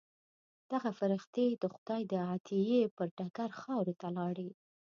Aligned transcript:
دغه 0.71 0.89
فرښتې 0.99 1.47
د 1.61 1.63
خدای 1.73 2.01
د 2.11 2.13
عطیې 2.31 2.81
پر 2.95 3.07
ډګر 3.17 3.49
خاورو 3.61 3.93
ته 4.01 4.07
لاړې. 4.17 4.49